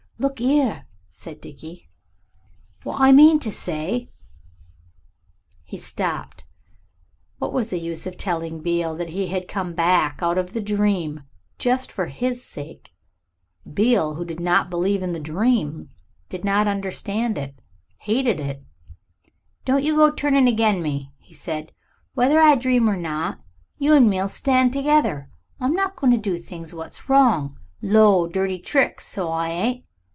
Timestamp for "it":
17.35-17.57, 18.39-18.63